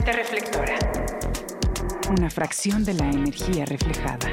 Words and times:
reflectora. 0.00 0.78
Una 2.08 2.30
fracción 2.30 2.82
de 2.84 2.94
la 2.94 3.10
energía 3.10 3.64
reflejada. 3.66 4.32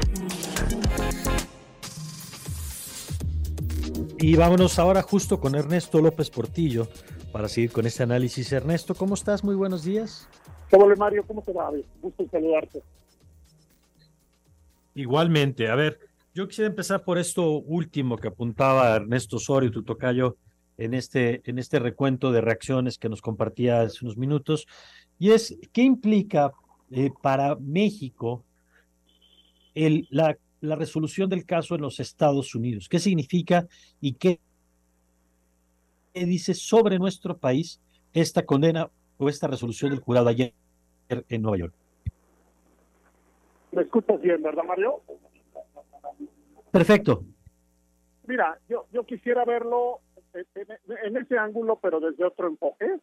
Y 4.18 4.36
vámonos 4.36 4.80
ahora 4.80 5.02
justo 5.02 5.40
con 5.40 5.56
Ernesto 5.56 6.02
López 6.02 6.30
Portillo 6.30 6.88
para 7.32 7.48
seguir 7.48 7.72
con 7.72 7.86
este 7.86 8.04
análisis. 8.04 8.52
Ernesto, 8.52 8.96
¿cómo 8.96 9.14
estás? 9.16 9.44
Muy 9.44 9.56
buenos 9.56 9.84
días. 9.84 10.28
¿Cómo 10.72 10.88
Mario? 10.96 11.24
¿Cómo 11.28 11.42
te 11.42 11.52
va? 11.52 11.72
Gusto 12.02 12.26
saludarte. 12.32 12.82
Igualmente, 14.96 15.70
a 15.70 15.76
ver, 15.76 16.00
yo 16.34 16.48
quisiera 16.48 16.70
empezar 16.70 17.04
por 17.04 17.18
esto 17.18 17.52
último 17.52 18.18
que 18.18 18.30
apuntaba 18.30 18.96
Ernesto 18.96 19.38
Osorio, 19.38 19.72
tu 19.72 19.84
tocayo, 19.84 20.38
en 20.80 20.94
este, 20.94 21.42
en 21.44 21.60
este 21.60 21.78
recuento 21.78 22.32
de 22.32 22.40
reacciones 22.40 22.98
que 22.98 23.10
nos 23.10 23.22
compartía 23.22 23.82
hace 23.82 24.06
unos 24.06 24.18
minutos, 24.18 24.66
y 25.20 25.32
es, 25.32 25.58
¿qué 25.74 25.82
implica 25.84 26.54
eh, 26.92 27.12
para 27.22 27.56
México 27.56 28.46
el, 29.76 30.08
la, 30.10 30.38
la 30.62 30.78
resolución 30.78 31.30
del 31.30 31.46
caso 31.46 31.76
en 31.76 31.82
los 31.82 32.00
Estados 32.00 32.56
Unidos? 32.56 32.88
¿Qué 32.88 33.00
significa 33.00 33.68
y 34.00 34.14
qué 34.14 34.40
dice 36.14 36.54
sobre 36.54 36.98
nuestro 36.98 37.38
país 37.38 37.82
esta 38.14 38.46
condena 38.46 38.90
o 39.18 39.28
esta 39.28 39.48
resolución 39.48 39.92
del 39.92 40.00
jurado 40.00 40.30
ayer 40.30 40.54
en 41.10 41.42
Nueva 41.42 41.58
York? 41.58 41.74
¿Me 43.74 43.82
escuchas 43.82 44.20
bien, 44.22 44.42
verdad, 44.42 44.64
Mario? 44.64 45.02
Perfecto. 46.72 47.24
Mira, 48.26 48.60
yo, 48.70 48.86
yo 48.94 49.06
quisiera 49.06 49.44
verlo 49.44 50.02
en, 50.34 51.18
ese 51.18 51.38
ángulo, 51.38 51.80
pero 51.82 52.00
desde 52.00 52.26
otro 52.26 52.48
enfoque. 52.48 53.00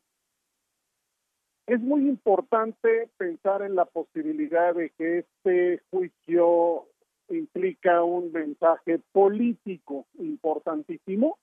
Es 1.67 1.80
muy 1.80 2.09
importante 2.09 3.11
pensar 3.17 3.62
en 3.62 3.75
la 3.75 3.87
posibilidad 3.87 4.75
de 4.75 4.91
que 4.91 5.19
este 5.19 5.83
juicio 5.91 6.87
implica 7.28 8.05
un 8.05 8.31
mensaje 8.31 9.00
político 9.12 10.06
importantísimo 10.15 11.39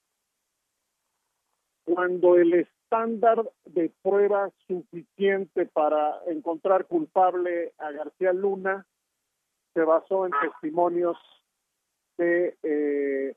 cuando 1.83 2.37
el 2.37 2.53
estándar 2.53 3.43
de 3.65 3.91
prueba 4.01 4.49
suficiente 4.67 5.65
para 5.65 6.21
encontrar 6.27 6.85
culpable 6.85 7.73
a 7.77 7.91
García 7.91 8.31
Luna 8.31 8.85
se 9.73 9.81
basó 9.81 10.25
en 10.25 10.31
testimonios 10.41 11.17
de 12.17 12.55
eh, 12.63 13.35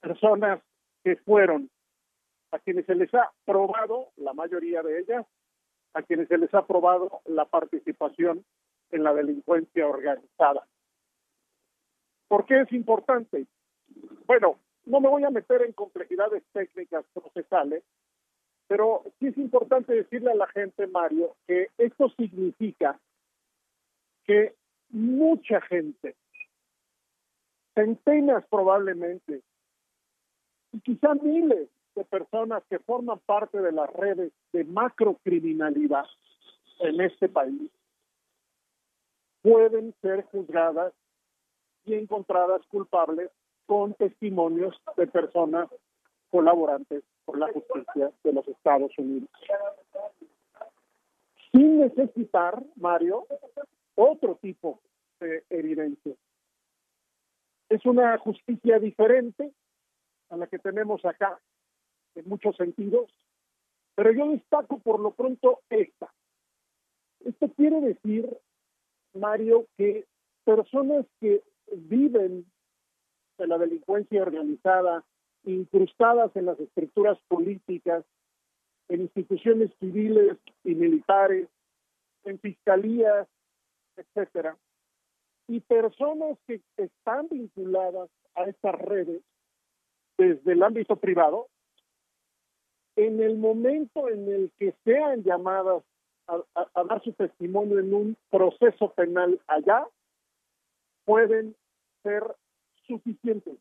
personas 0.00 0.60
que 1.02 1.16
fueron 1.16 1.70
a 2.52 2.58
quienes 2.58 2.86
se 2.86 2.94
les 2.94 3.12
ha 3.14 3.30
probado, 3.44 4.08
la 4.16 4.32
mayoría 4.32 4.82
de 4.82 5.00
ellas, 5.00 5.26
a 5.94 6.02
quienes 6.02 6.28
se 6.28 6.38
les 6.38 6.52
ha 6.54 6.66
probado 6.66 7.20
la 7.26 7.44
participación 7.44 8.44
en 8.90 9.04
la 9.04 9.14
delincuencia 9.14 9.86
organizada. 9.86 10.66
¿Por 12.28 12.46
qué 12.46 12.60
es 12.60 12.72
importante? 12.72 13.46
Bueno, 14.26 14.58
no 14.86 15.00
me 15.00 15.08
voy 15.08 15.24
a 15.24 15.30
meter 15.30 15.62
en 15.62 15.72
complejidades 15.72 16.42
técnicas 16.52 17.04
procesales, 17.12 17.82
pero 18.66 19.02
sí 19.18 19.28
es 19.28 19.38
importante 19.38 19.94
decirle 19.94 20.30
a 20.30 20.36
la 20.36 20.46
gente, 20.48 20.86
Mario, 20.86 21.36
que 21.46 21.68
esto 21.76 22.08
significa 22.10 23.00
que 24.24 24.54
mucha 24.90 25.60
gente, 25.62 26.14
centenas 27.74 28.44
probablemente, 28.48 29.42
y 30.72 30.80
quizá 30.80 31.14
miles 31.14 31.68
de 31.94 32.04
personas 32.04 32.62
que 32.68 32.78
forman 32.78 33.18
parte 33.26 33.60
de 33.60 33.72
las 33.72 33.90
redes 33.94 34.32
de 34.52 34.64
macrocriminalidad 34.64 36.06
en 36.80 37.00
este 37.00 37.28
país, 37.28 37.70
pueden 39.42 39.94
ser 40.00 40.24
juzgadas 40.26 40.92
y 41.84 41.94
encontradas 41.94 42.62
culpables 42.66 43.30
con 43.66 43.94
testimonios 43.94 44.74
de 44.96 45.06
personas 45.06 45.68
colaborantes 46.30 47.02
con 47.24 47.40
la 47.40 47.48
justicia 47.52 48.12
de 48.22 48.32
los 48.32 48.46
Estados 48.48 48.92
Unidos. 48.98 49.28
Sin 51.52 51.80
necesitar, 51.80 52.62
Mario, 52.76 53.26
otro 53.96 54.36
tipo 54.36 54.80
de 55.20 55.44
evidencia. 55.50 56.14
Es 57.68 57.84
una 57.86 58.16
justicia 58.18 58.78
diferente 58.78 59.52
a 60.30 60.36
la 60.36 60.46
que 60.46 60.58
tenemos 60.58 61.04
acá, 61.04 61.38
en 62.14 62.28
muchos 62.28 62.56
sentidos, 62.56 63.10
pero 63.94 64.12
yo 64.12 64.30
destaco 64.30 64.78
por 64.78 65.00
lo 65.00 65.12
pronto 65.12 65.60
esta. 65.68 66.12
Esto 67.24 67.48
quiere 67.50 67.80
decir, 67.80 68.28
Mario, 69.12 69.66
que 69.76 70.06
personas 70.44 71.04
que 71.20 71.42
viven 71.72 72.46
de 73.38 73.46
la 73.46 73.58
delincuencia 73.58 74.22
organizada, 74.22 75.04
incrustadas 75.44 76.34
en 76.36 76.46
las 76.46 76.58
estructuras 76.58 77.18
políticas, 77.28 78.04
en 78.88 79.02
instituciones 79.02 79.70
civiles 79.78 80.36
y 80.64 80.74
militares, 80.74 81.48
en 82.24 82.38
fiscalías, 82.38 83.28
etcétera, 83.96 84.56
y 85.46 85.60
personas 85.60 86.38
que 86.46 86.60
están 86.76 87.28
vinculadas 87.28 88.10
a 88.34 88.44
estas 88.44 88.74
redes 88.76 89.22
desde 90.20 90.52
el 90.52 90.62
ámbito 90.62 90.96
privado, 90.96 91.48
en 92.96 93.22
el 93.22 93.38
momento 93.38 94.08
en 94.08 94.28
el 94.28 94.52
que 94.58 94.74
sean 94.84 95.22
llamadas 95.22 95.82
a, 96.26 96.84
dar 96.84 97.02
su 97.02 97.12
testimonio 97.14 97.78
en 97.78 97.94
un 97.94 98.16
proceso 98.30 98.92
penal 98.92 99.40
allá, 99.46 99.86
pueden 101.04 101.56
ser 102.02 102.22
suficientes 102.86 103.56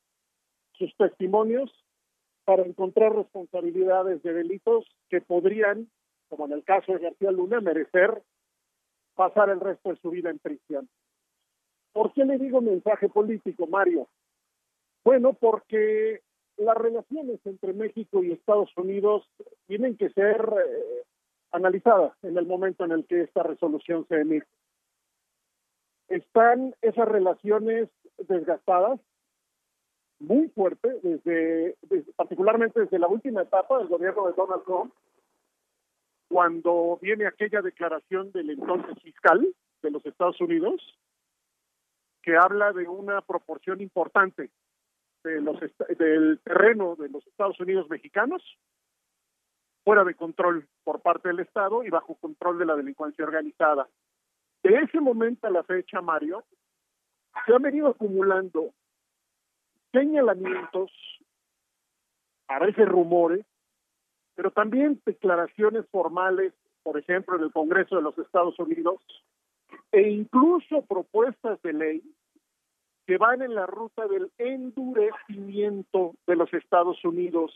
sus 0.74 0.96
testimonios 0.98 1.72
para 2.44 2.64
encontrar 2.64 3.16
responsabilidades 3.16 4.22
de 4.22 4.34
delitos 4.34 4.86
que 5.09 5.22
podrían, 5.22 5.90
como 6.28 6.46
en 6.46 6.53
el 6.53 6.64
caso 6.64 6.94
de 6.94 7.00
García 7.00 7.31
Luna, 7.31 7.62
merecer 7.62 8.22
pasar 9.16 9.50
el 9.50 9.59
resto 9.59 9.90
de 9.90 9.96
su 9.98 10.09
vida 10.09 10.30
en 10.30 10.40
prisión. 10.40 10.90
¿Por 11.94 12.14
qué 12.14 12.25
le 12.25 12.38
digo 12.38 12.62
mensaje 12.62 13.09
político, 13.09 13.68
Mario? 13.68 14.08
Bueno, 15.03 15.34
porque 15.34 16.22
las 16.59 16.78
relaciones 16.78 17.40
entre 17.46 17.74
México 17.74 18.24
y 18.24 18.34
Estados 18.34 18.70
Unidos 18.75 19.24
tienen 19.68 19.96
que 19.96 20.09
ser 20.09 20.38
eh, 20.38 21.03
analizadas 21.52 22.14
en 22.22 22.38
el 22.38 22.46
momento 22.46 22.84
en 22.84 22.92
el 22.92 23.06
que 23.06 23.22
esta 23.22 23.44
resolución 23.44 24.06
se 24.08 24.22
emite. 24.22 24.47
Están 26.09 26.75
esas 26.81 27.08
relaciones 27.08 27.90
desgastadas, 28.18 29.00
muy 30.19 30.50
fuerte, 30.50 31.00
desde, 31.02 31.78
particularmente 32.18 32.81
desde 32.81 33.00
la 33.00 33.08
última 33.08 33.44
etapa 33.44 33.78
del 33.78 33.88
gobierno 33.88 34.28
de 34.28 34.34
Donald 34.34 34.64
Trump, 34.66 34.94
cuando 36.28 37.00
viene 37.02 37.25
aquella 37.25 37.62
declaración 37.62 38.31
del 38.34 38.50
entonces 38.50 39.02
fiscal 39.02 39.48
de 39.81 39.92
los 39.92 40.06
Estados 40.06 40.40
Unidos, 40.42 40.81
que 42.22 42.36
habla 42.36 42.74
de 42.74 42.88
una 42.88 43.22
proporción 43.22 43.81
importante 43.81 44.52
de 45.24 45.41
los 45.41 45.59
del 45.97 46.40
terreno 46.44 46.96
de 46.96 47.09
los 47.09 47.25
Estados 47.28 47.59
Unidos 47.59 47.90
mexicanos 47.90 48.41
fuera 49.84 50.03
de 50.03 50.16
control 50.16 50.68
por 50.84 51.02
parte 51.02 51.30
del 51.30 51.40
Estado 51.40 51.84
y 51.84 51.90
bajo 51.90 52.16
control 52.16 52.59
de 52.59 52.66
la 52.66 52.75
delincuencia 52.75 53.25
organizada. 53.25 53.88
De 54.63 54.75
ese 54.75 55.00
momento 55.00 55.47
a 55.47 55.52
la 55.52 55.63
fecha, 55.63 56.02
Mario, 56.02 56.44
se 57.46 57.53
han 57.53 57.62
venido 57.62 57.88
acumulando 57.88 58.74
señalamientos, 59.91 60.91
a 62.47 62.59
veces 62.59 62.88
rumores, 62.88 63.46
pero 64.36 64.51
también 64.51 65.01
declaraciones 65.06 65.86
formales, 65.90 66.53
por 66.84 66.97
ejemplo, 66.97 67.36
en 67.38 67.44
el 67.44 67.51
Congreso 67.51 67.96
de 67.96 68.01
los 68.01 68.18
Estados 68.18 68.57
Unidos, 68.60 69.01
e 69.92 70.01
incluso 70.10 70.83
propuestas 70.83 71.62
de 71.62 71.74
ley 71.74 72.04
que 73.10 73.18
van 73.18 73.42
en 73.42 73.56
la 73.56 73.66
ruta 73.66 74.08
del 74.08 74.32
endurecimiento 74.38 76.14
de 76.28 76.36
los 76.36 76.54
Estados 76.54 77.04
Unidos 77.04 77.52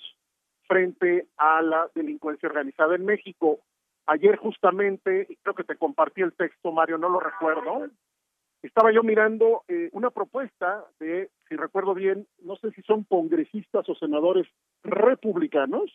frente 0.68 1.28
a 1.38 1.62
la 1.62 1.92
delincuencia 1.94 2.50
organizada 2.50 2.96
en 2.96 3.06
México. 3.06 3.60
Ayer 4.08 4.36
justamente, 4.38 5.28
creo 5.44 5.54
que 5.54 5.64
te 5.64 5.76
compartí 5.76 6.22
el 6.22 6.34
texto, 6.34 6.72
Mario, 6.72 6.98
no 6.98 7.08
lo 7.08 7.20
recuerdo, 7.20 7.88
estaba 8.64 8.92
yo 8.92 9.04
mirando 9.04 9.62
eh, 9.68 9.92
una 9.92 10.10
propuesta 10.10 10.86
de, 11.00 11.30
si 11.48 11.56
recuerdo 11.56 11.94
bien, 11.94 12.26
no 12.42 12.56
sé 12.56 12.72
si 12.72 12.82
son 12.82 13.04
congresistas 13.04 13.88
o 13.88 13.94
senadores 13.94 14.48
republicanos, 14.84 15.92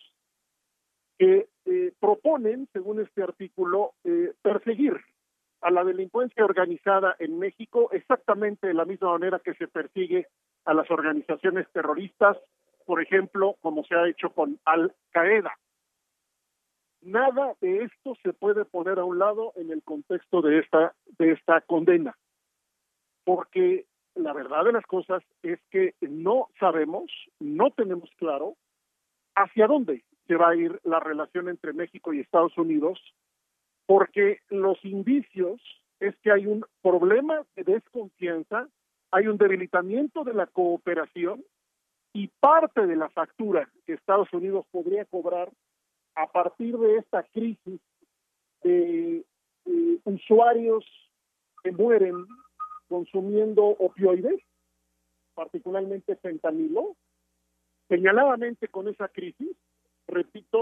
que 1.19 1.49
eh, 1.65 1.93
proponen, 1.99 2.69
según 2.73 3.01
este 3.01 3.25
artículo, 3.25 3.95
eh, 4.05 4.35
perseguir 4.41 4.95
a 5.61 5.71
la 5.71 5.85
delincuencia 5.85 6.45
organizada 6.45 7.17
en 7.19 7.39
México 7.39 7.91
exactamente 7.93 8.67
de 8.67 8.75
la 8.75 8.85
misma 8.85 9.13
manera 9.13 9.41
que 9.41 9.55
se 9.55 9.69
persigue 9.69 10.27
a 10.65 10.75
las 10.75 10.91
organizaciones 10.91 11.67
terroristas, 11.73 12.37
por 12.85 13.03
ejemplo, 13.03 13.57
como 13.61 13.85
se 13.85 13.95
ha 13.95 14.09
hecho 14.09 14.31
con 14.31 14.59
Al 14.65 14.95
Qaeda. 15.11 15.53
nada 17.03 17.55
de 17.61 17.85
esto 17.85 18.15
se 18.23 18.33
puede 18.33 18.65
poner 18.65 18.99
a 18.99 19.05
un 19.05 19.19
lado 19.19 19.53
en 19.57 19.71
el 19.71 19.83
contexto 19.83 20.43
de 20.43 20.59
esta 20.59 20.95
de 21.19 21.33
esta 21.33 21.61
condena 21.63 22.17
porque 23.29 23.85
la 24.15 24.33
verdad 24.33 24.65
de 24.65 24.73
las 24.73 24.87
cosas 24.87 25.23
es 25.43 25.61
que 25.71 25.93
no 26.01 26.49
sabemos, 26.59 27.13
no 27.41 27.71
tenemos 27.73 28.09
claro 28.17 28.55
hacia 29.35 29.67
dónde 29.67 30.03
se 30.27 30.35
va 30.35 30.49
a 30.49 30.57
ir 30.57 30.81
la 30.83 30.99
relación 30.99 31.51
entre 31.51 31.75
México 31.75 32.15
y 32.15 32.21
Estados 32.21 32.57
Unidos, 32.57 32.99
porque 33.89 34.41
los 34.51 34.85
indicios 34.85 35.59
es 35.99 36.15
que 36.19 36.31
hay 36.31 36.47
un 36.47 36.63
problema 36.83 37.43
de 37.57 37.65
desconfianza, 37.65 38.69
hay 39.11 39.29
un 39.29 39.39
debilitamiento 39.39 40.25
de 40.25 40.35
la 40.35 40.47
cooperación 40.47 41.43
y 42.13 42.29
parte 42.39 42.87
de 42.87 42.97
la 42.97 43.09
factura 43.09 43.67
que 43.87 43.95
Estados 43.95 44.31
Unidos 44.35 44.67
podría 44.71 45.07
cobrar 45.07 45.51
a 46.17 46.31
partir 46.31 46.77
de 46.77 46.99
esta 46.99 47.23
crisis 47.23 47.81
de 48.63 49.25
usuarios 50.05 50.85
que 51.65 51.73
mueren 51.73 52.27
consumiendo 52.89 53.65
opioides, 53.65 54.43
particularmente 55.35 56.15
fentanilo, 56.17 56.95
señaladamente 57.89 58.69
con 58.69 58.87
esa 58.89 59.09
crisis, 59.09 59.57
repito, 60.07 60.58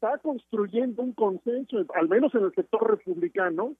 está 0.00 0.18
construyendo 0.18 1.02
un 1.02 1.12
consenso, 1.12 1.78
al 1.94 2.08
menos 2.08 2.32
en 2.34 2.44
el 2.44 2.54
sector 2.54 2.88
republicano, 2.88 3.74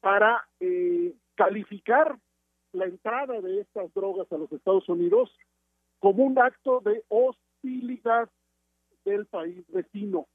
para 0.00 0.46
eh, 0.60 1.12
calificar 1.34 2.16
la 2.72 2.84
entrada 2.84 3.40
de 3.40 3.62
estas 3.62 3.92
drogas 3.92 4.30
a 4.30 4.38
los 4.38 4.52
Estados 4.52 4.88
Unidos 4.88 5.36
como 5.98 6.22
un 6.22 6.38
acto 6.38 6.80
de 6.80 7.02
hostilidad 7.08 8.30
del 9.04 9.26
país 9.26 9.64
vecino. 9.68 10.28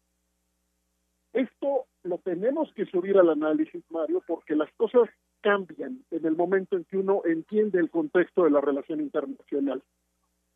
Esto 1.31 1.85
lo 2.03 2.17
tenemos 2.17 2.73
que 2.73 2.85
subir 2.85 3.17
al 3.17 3.29
análisis, 3.29 3.81
Mario, 3.89 4.21
porque 4.27 4.55
las 4.55 4.71
cosas 4.73 5.09
cambian 5.39 6.03
en 6.11 6.25
el 6.25 6.35
momento 6.35 6.75
en 6.75 6.83
que 6.83 6.97
uno 6.97 7.21
entiende 7.23 7.79
el 7.79 7.89
contexto 7.89 8.43
de 8.43 8.51
la 8.51 8.59
relación 8.59 8.99
internacional. 8.99 9.81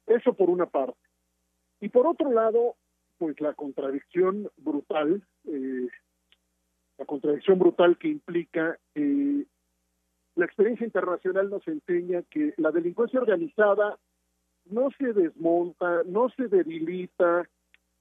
Eso 0.07 0.33
por 0.33 0.49
una 0.49 0.65
parte. 0.65 0.99
Y 1.79 1.87
por 1.87 2.05
otro 2.05 2.31
lado, 2.31 2.75
pues 3.17 3.39
la 3.41 3.53
contradicción 3.53 4.49
brutal, 4.57 5.23
eh, 5.45 5.87
la 6.97 7.05
contradicción 7.05 7.59
brutal 7.59 7.97
que 7.97 8.09
implica 8.09 8.77
eh, 8.95 9.45
la 10.35 10.45
experiencia 10.45 10.85
internacional 10.85 11.49
nos 11.49 11.67
enseña 11.67 12.21
que 12.29 12.53
la 12.57 12.71
delincuencia 12.71 13.19
organizada 13.19 13.97
no 14.65 14.89
se 14.97 15.13
desmonta, 15.13 16.03
no 16.05 16.29
se 16.29 16.47
debilita, 16.47 17.49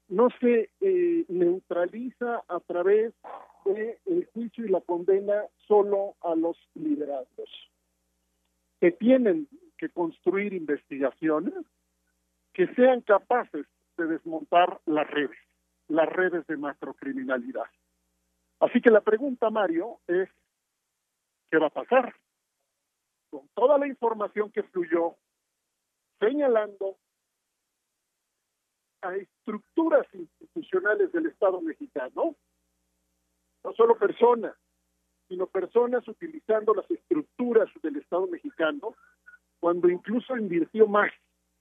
no 0.09 0.29
se 0.41 0.71
eh, 0.81 1.25
neutraliza 1.29 2.43
a 2.47 2.61
través 2.61 3.15
del 3.65 3.97
el 4.05 4.27
juicio 4.35 4.67
y 4.67 4.69
la 4.69 4.81
condena 4.81 5.45
solo 5.67 6.15
a 6.21 6.35
los 6.35 6.57
liderados. 6.75 7.51
Que 8.81 8.93
tienen 8.93 9.49
que 9.79 9.89
construir 9.89 10.53
investigaciones 10.53 11.55
que 12.53 12.67
sean 12.75 13.01
capaces 13.01 13.67
de 13.97 14.07
desmontar 14.07 14.81
las 14.87 15.09
redes, 15.11 15.39
las 15.89 16.09
redes 16.09 16.47
de 16.47 16.57
macrocriminalidad. 16.57 17.67
Así 18.61 18.81
que 18.81 18.91
la 18.91 19.01
pregunta, 19.01 19.51
Mario, 19.51 20.01
es, 20.07 20.29
¿qué 21.51 21.59
va 21.59 21.67
a 21.67 21.71
pasar? 21.71 22.15
Con 23.31 23.49
toda 23.55 23.79
la 23.79 23.87
información 23.87 24.51
que 24.51 24.63
fluyó, 24.63 25.17
señalando 26.19 26.97
a 29.03 29.15
estructuras 29.15 30.07
institucionales 30.15 31.13
del 31.13 31.27
Estado 31.27 31.61
mexicano, 31.61 32.37
no 33.63 33.73
solo 33.75 33.99
personas, 33.99 34.55
sino 35.29 35.47
personas 35.47 36.07
utilizando 36.09 36.73
las 36.73 36.91
estructuras 36.91 37.69
del 37.83 37.97
Estado 37.97 38.27
mexicano, 38.29 38.95
cuando 39.61 39.89
incluso 39.89 40.37
invirtió 40.37 40.87
más 40.87 41.11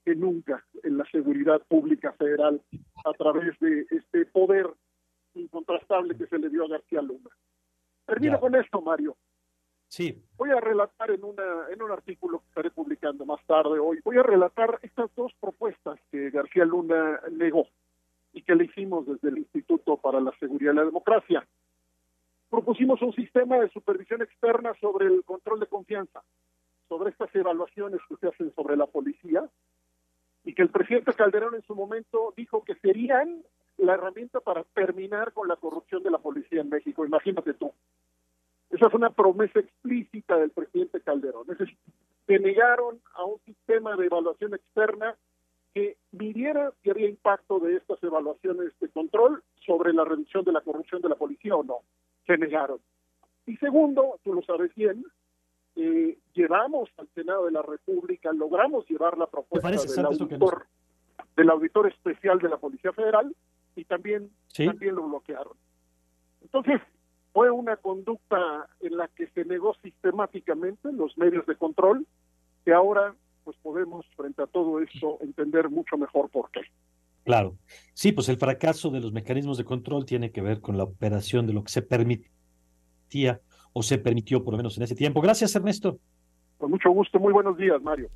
que 0.04 0.14
nunca 0.14 0.64
en 0.86 0.98
la 0.98 1.04
seguridad 1.10 1.60
pública 1.68 2.12
federal 2.12 2.62
a 3.04 3.12
través 3.12 3.58
de 3.58 3.86
este 3.90 4.26
poder 4.26 4.66
incontrastable 5.34 6.16
que 6.16 6.26
se 6.26 6.38
le 6.38 6.48
dio 6.48 6.64
a 6.64 6.68
García 6.68 7.02
Luna. 7.02 7.30
Termino 8.06 8.40
con 8.40 8.54
esto, 8.54 8.80
Mario. 8.80 9.16
Sí. 9.88 10.22
Voy 10.36 10.50
a 10.50 10.60
relatar 10.60 11.10
en, 11.10 11.24
una, 11.24 11.68
en 11.70 11.82
un 11.82 11.90
artículo 11.90 12.40
que 12.40 12.46
estaré 12.48 12.70
publicando 12.70 13.24
más 13.24 13.44
tarde 13.46 13.78
hoy, 13.78 14.00
voy 14.04 14.18
a 14.18 14.22
relatar 14.22 14.78
estas 14.82 15.14
dos 15.14 15.32
propuestas 15.40 15.98
que 16.10 16.30
García 16.30 16.64
Luna 16.64 17.20
negó 17.30 17.66
y 18.32 18.42
que 18.42 18.54
le 18.54 18.64
hicimos 18.64 19.06
desde 19.06 19.28
el 19.28 19.38
Instituto 19.38 19.96
para 19.96 20.20
la 20.20 20.32
Seguridad 20.38 20.72
y 20.72 20.76
la 20.76 20.84
Democracia. 20.84 21.46
Propusimos 22.50 23.00
un 23.02 23.12
sistema 23.12 23.58
de 23.58 23.70
supervisión 23.70 24.22
externa 24.22 24.74
sobre 24.80 25.06
el 25.06 25.24
control 25.24 25.60
de 25.60 25.66
confianza, 25.66 26.22
sobre 26.88 27.10
estas 27.10 27.34
evaluaciones 27.34 28.00
que 28.08 28.16
se 28.16 28.28
hacen 28.28 28.52
sobre 28.54 28.76
la 28.76 28.86
policía, 28.86 29.48
que 30.56 30.62
el 30.62 30.70
presidente 30.70 31.12
Calderón 31.12 31.54
en 31.54 31.62
su 31.62 31.74
momento 31.74 32.32
dijo 32.34 32.64
que 32.64 32.74
serían 32.76 33.42
la 33.76 33.94
herramienta 33.94 34.40
para 34.40 34.64
terminar 34.64 35.32
con 35.34 35.48
la 35.48 35.56
corrupción 35.56 36.02
de 36.02 36.10
la 36.10 36.18
policía 36.18 36.62
en 36.62 36.70
México. 36.70 37.04
Imagínate 37.04 37.52
tú. 37.52 37.70
Esa 38.70 38.88
fue 38.88 38.98
una 38.98 39.10
promesa 39.10 39.60
explícita 39.60 40.38
del 40.38 40.50
presidente 40.50 41.00
Calderón. 41.02 41.44
Es 41.50 41.58
decir, 41.58 41.76
se 42.26 42.38
negaron 42.38 42.98
a 43.14 43.24
un 43.24 43.38
sistema 43.44 43.96
de 43.96 44.06
evaluación 44.06 44.54
externa 44.54 45.14
que 45.74 45.98
midiera 46.12 46.72
si 46.82 46.88
había 46.88 47.08
impacto 47.08 47.58
de 47.58 47.76
estas 47.76 48.02
evaluaciones 48.02 48.72
de 48.80 48.88
control 48.88 49.42
sobre 49.66 49.92
la 49.92 50.06
reducción 50.06 50.42
de 50.44 50.52
la 50.52 50.62
corrupción 50.62 51.02
de 51.02 51.10
la 51.10 51.16
policía 51.16 51.54
o 51.54 51.62
no. 51.62 51.80
Se 52.26 52.38
negaron. 52.38 52.80
Y 53.44 53.56
segundo, 53.58 54.18
tú 54.24 54.32
lo 54.32 54.40
sabes 54.40 54.74
bien, 54.74 55.04
eh, 55.76 56.18
llevamos 56.32 56.88
al 56.96 57.08
Senado 57.14 57.46
de 57.46 57.52
la 57.52 57.62
República, 57.62 58.32
logramos 58.32 58.88
llevar 58.88 59.18
la 59.18 59.26
propuesta 59.26 59.70
del 59.70 60.06
auditor, 60.06 60.66
del 61.36 61.50
auditor 61.50 61.86
especial 61.88 62.38
de 62.38 62.48
la 62.48 62.56
Policía 62.56 62.92
Federal 62.92 63.34
y 63.76 63.84
también, 63.84 64.30
también 64.56 64.94
lo 64.94 65.06
bloquearon. 65.06 65.52
Entonces, 66.42 66.80
fue 67.32 67.50
una 67.50 67.76
conducta 67.76 68.66
en 68.80 68.96
la 68.96 69.08
que 69.08 69.26
se 69.28 69.44
negó 69.44 69.74
sistemáticamente 69.82 70.90
los 70.92 71.16
medios 71.18 71.44
de 71.44 71.56
control, 71.56 72.06
que 72.64 72.72
ahora 72.72 73.14
pues 73.44 73.56
podemos 73.62 74.06
frente 74.16 74.42
a 74.42 74.46
todo 74.46 74.80
esto 74.80 75.18
entender 75.20 75.68
mucho 75.68 75.98
mejor 75.98 76.30
por 76.30 76.50
qué. 76.50 76.62
Claro. 77.24 77.56
Sí, 77.92 78.12
pues 78.12 78.28
el 78.28 78.38
fracaso 78.38 78.88
de 78.90 79.00
los 79.00 79.12
mecanismos 79.12 79.58
de 79.58 79.64
control 79.64 80.06
tiene 80.06 80.32
que 80.32 80.40
ver 80.40 80.60
con 80.60 80.78
la 80.78 80.84
operación 80.84 81.46
de 81.46 81.52
lo 81.52 81.62
que 81.62 81.70
se 81.70 81.82
permitía 81.82 83.40
o 83.78 83.82
se 83.82 83.98
permitió 83.98 84.42
por 84.42 84.54
lo 84.54 84.56
menos 84.56 84.78
en 84.78 84.84
ese 84.84 84.94
tiempo. 84.94 85.20
Gracias, 85.20 85.54
Ernesto. 85.54 85.98
Con 86.56 86.70
mucho 86.70 86.88
gusto. 86.90 87.18
Muy 87.18 87.30
buenos 87.30 87.58
días, 87.58 87.82
Mario. 87.82 88.08